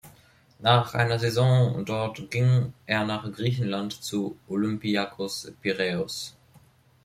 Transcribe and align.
Nach 0.57 0.95
einer 0.95 1.19
Saison 1.19 1.85
dort 1.85 2.31
ging 2.31 2.73
er 2.87 3.05
nach 3.05 3.31
Griechenland 3.31 3.93
zu 4.01 4.35
Olympiakos 4.47 5.51
Piräus. 5.61 6.35